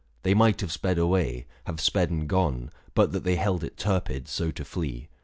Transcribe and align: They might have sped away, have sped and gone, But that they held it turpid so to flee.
They 0.23 0.33
might 0.33 0.61
have 0.61 0.71
sped 0.71 0.97
away, 0.97 1.45
have 1.65 1.79
sped 1.79 2.09
and 2.09 2.27
gone, 2.27 2.71
But 2.95 3.11
that 3.11 3.23
they 3.23 3.35
held 3.35 3.63
it 3.63 3.77
turpid 3.77 4.27
so 4.27 4.49
to 4.49 4.65
flee. 4.65 5.09